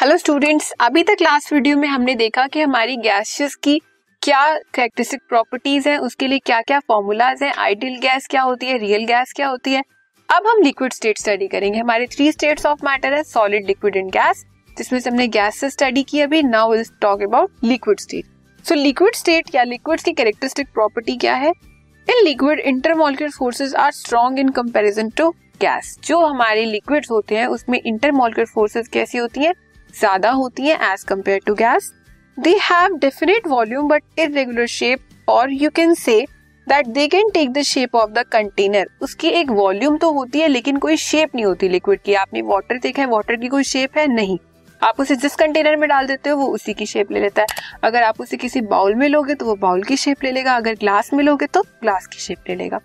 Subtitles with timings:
[0.00, 3.76] Hello students अभी तक last video में हमने देखा कि हमारी गैसेस की
[4.22, 8.78] क्या करेक्टरिस्टिक प्रॉपर्टीज़ हैं, उसके लिए क्या क्या फॉर्मूलाज हैं आइडियल गैस क्या होती है
[8.78, 9.82] रियल गैस क्या होती है।
[10.28, 14.10] अब हम लिक्विड स्टेट स्टडी करेंगे। हमारे थ्री स्टेट्स ऑफ़ मैटर है सॉलिड लिक्विड एंड
[14.10, 14.44] गैस
[14.78, 18.74] जिसमें से हमने गैस से स्टडी की अभी। Now will talk about liquid state so
[18.74, 21.50] liquid state या लिक्विड की करेक्टरिस्टिक प्रॉपर्टी क्या है?
[21.50, 27.46] In liquid intermolecular forces are strong in comparison to gas जो हमारे लिक्विड्स होते हैं,
[27.48, 29.54] उसमें इंटरमोलिकुलर फोर्सेज कैसी होती हैं?
[29.90, 31.92] ज़्यादा होती हैं as compare to gas
[32.38, 36.20] they have definite volume but irregular shape और you can say
[36.66, 40.48] that they can take the shape of the container उसकी एक वॉल्यूम तो होती है
[40.48, 43.98] लेकिन कोई शेप नहीं होती लिक्विड की। आपने वाटर देखा है वाटर की कोई शेप
[43.98, 44.06] है?
[44.06, 44.38] नहीं।
[44.82, 47.78] आप उसे जिस कंटेनर में डाल देते हो, वो उसी की शेप ले लेता है।
[47.84, 50.74] अगर आप उसे किसी बाउल में लोगे तो वो बाउल की शेप ले लेगा। अगर
[50.74, 52.80] ग्लास में लोगे तो ग्लास की शेप ले लेगा।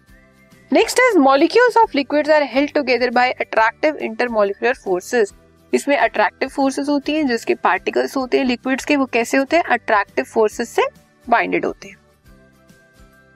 [0.72, 5.34] Next is molecules of liquids are held together by attractive intermolecular forces
[5.73, 9.63] इसमें अट्रैक्टिव फोर्सेस होती हैं, जिसके पार्टिकल्स होते हैं लिक्विड्स के, वो कैसे होते हैं?
[9.63, 10.88] अट्रैक्टिव फोर्सेस से
[11.27, 11.95] बाइंडेड होते हैं।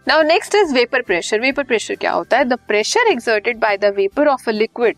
[0.07, 2.45] Now next is vapour pressure vapour pressure क्या होता है?
[2.45, 4.97] The pressure exerted by the vapour of a liquid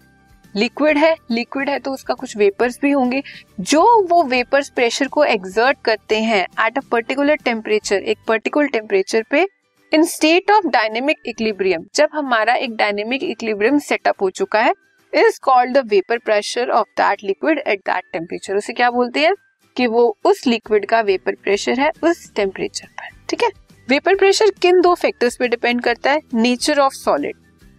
[0.56, 3.22] liquid है लिक्विड है तो उसका कुछ वेपर्स भी होंगे।
[3.60, 9.24] जो वो वेपर्स प्रेशर को एक्सर्ट करते हैं एट अ पर्टिकुलर टेम्परेचर एक पर्टिकुलर टेम्परेचर
[9.32, 9.46] पे
[9.92, 14.74] in state of dynamic equilibrium जब हमारा एक डायनेमिक इक्लिब्रियम सेटअप हो चुका है
[15.14, 19.34] is called the vapour pressure of that liquid at that temperature उसे क्या बोलते हैं?
[19.78, 23.50] कि वो उस लिक्विड का वेपर प्रेशर है उस टेम्परेचर पर, ठीक है?
[23.88, 26.22] वेपर प्रेशर किन दो फैक्टर्स पे डिपेंड करता है?
[26.34, 27.36] नेचर ऑफ़ सॉलिड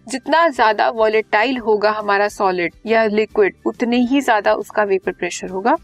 [0.07, 5.75] जितना ज़्यादा वॉलेटाइल होगा हमारा सॉलिड या लिक्विड उतने ही ज़्यादा उसका वेपर प्रेशर होगा।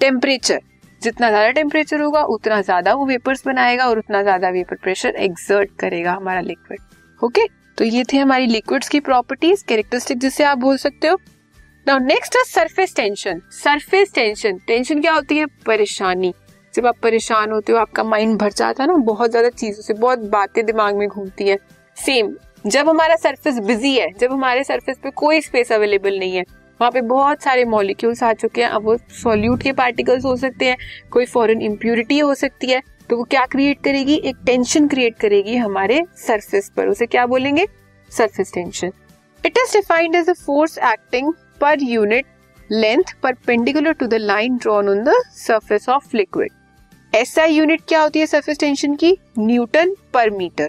[0.00, 0.60] टेम्परेचर
[1.02, 5.70] जितना ज़्यादा टेम्परेचर होगा, उतना ज़्यादा वो वेपर्स बनाएगा और उतना ज़्यादा वेपर प्रेशर एक्सर्ट
[5.78, 6.80] करेगा हमारा लिक्विड
[7.22, 7.63] ओके okay?
[7.78, 11.18] तो ये थे हमारी लिक्विड्स की प्रॉपर्टीज़ कैरेक्टरिस्टिक जिसे आप बोल सकते हो।
[11.86, 15.46] नाउ नेक्स्ट है surface tension surface tension tension क्या होती है?
[15.66, 16.32] परेशानी।
[16.74, 19.94] जब आप परेशान होते हो, आपका माइंड भर जाता है ना, बहुत ज़्यादा चीज़ों से,
[19.94, 21.58] बहुत बातें दिमाग में घूमती है।
[21.96, 22.34] सेम
[22.66, 26.42] जब हमारा सरफेस बिज़ी है, जब हमारे सरफेस पे कोई स्पेस अवेलेबल नहीं है,
[26.80, 30.66] वहाँ पे बहुत सारे मॉलिक्यूल्स आ चुके हैं। अब वो सॉल्यूट के पार्टिकल्स हो सकते
[30.66, 30.76] हैं,
[31.10, 34.14] कोई फॉरेन इम्प्यूरिटी हो सकती है। तो वो क्या क्रिएट करेगी?
[34.16, 37.66] एक टेंशन क्रिएट करेगी हमारे सरफेस पर। उसे क्या बोलेंगे?
[38.10, 38.92] Surface tension
[39.44, 42.26] it is defined as a force acting per unit
[42.70, 46.52] length perpendicular to the line drawn on the surface of liquid
[47.12, 49.16] ऐसा यूनिट क्या होती है सरफेस टेंशन की?
[49.38, 50.68] न्यूटन पर मीटर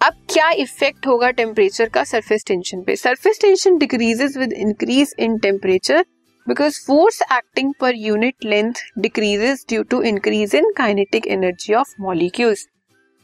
[0.00, 2.96] अब क्या इफ़ेक्ट होगा टेम्परेचर का सरफेस टेंशन पे?
[2.96, 6.04] Surface tension decreases with increase in temperature
[6.46, 12.66] because force acting per unit length decreases due to increase in kinetic energy of molecules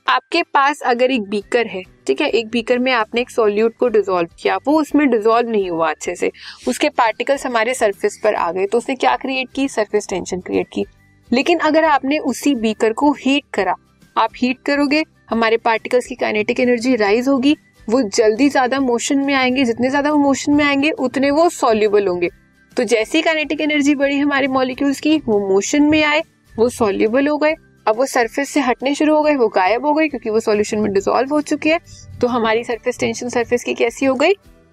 [0.06, 2.28] आपके पास अगर एक beaker है, ठीक है?
[2.28, 6.14] एक बीकर में आपने एक सॉल्यूट को डिजोल्व किया, वो उसमें डिजोल्व नहीं हुआ अच्छे
[6.14, 6.30] से।
[6.68, 9.68] उसके पार्टिकल्स हमारे सरफेस पर आ गए तो उसने क्या क्रिएट की?
[9.68, 10.84] सरफेस टेंशन क्रिएट की।
[11.30, 13.74] लेकिन अगर आपने उसी बीकर को हीट करा,
[14.16, 17.56] आप हीट करोगे, हमारे पार्टिकल्स की काइनेटिक एनर्जी राइज होगी,
[17.88, 22.06] वो जल्दी ज़्यादा मोशन में आएँगे, जितने ज़्यादा वो मोशन में आएँगे, उतने वो सॉल्यूबल
[22.08, 22.28] होंगे।
[22.76, 26.22] तो जैसी काइनेटिक एनर्जी बढ़ी हमारे मॉलिक्यूल्स की, वो मोशन में आए,
[26.56, 27.54] वो सॉल्यूबल हो गए।
[27.86, 30.78] अब वो सरफेस से हटने शुरू हो गए, वो गायब हो गए क्योंकि वो सॉल्यूशन
[30.78, 31.78] में डिजोल्व हो चुकी है।
[32.20, 34.32] तो हमारी सरफेस टेंशन सरफेस की कैसी हो गई?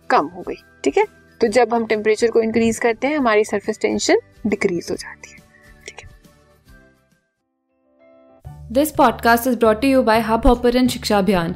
[0.09, 1.05] कम हो गई, ठीक है?
[1.41, 4.17] तो जब हम टेम्परेचर को इंक्रीज करते हैं, हमारी सरफेस टेंशन
[4.47, 5.37] डिक्रीज हो जाती है,
[5.87, 6.09] ठीक है?
[8.71, 11.55] This podcast is brought you by Hubhopper Shiksha Abhiyan